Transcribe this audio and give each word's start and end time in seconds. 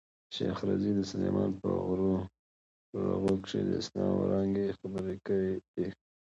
شېخ 0.35 0.57
رضي 0.69 0.91
د 0.95 0.99
سلېمان 1.11 1.51
په 1.59 1.69
غرو 1.87 2.13
رغو 3.05 3.33
کښي 3.43 3.61
د 3.65 3.69
اسلام 3.81 4.11
وړانګي 4.17 4.65
خپرې 4.77 5.15
کړي 5.27 5.53
دي. 5.73 5.87